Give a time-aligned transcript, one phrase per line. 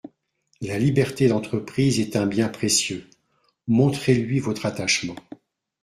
[0.61, 3.07] La liberté d’entreprise est un bien précieux:
[3.67, 5.13] montrez-lui votre attachement.